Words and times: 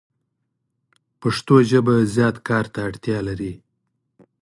پښتو 1.21 1.55
ژبه 1.71 1.95
زیات 2.15 2.35
کار 2.47 2.65
ته 2.73 2.79
اړتیا 2.87 3.19
لری 3.27 3.53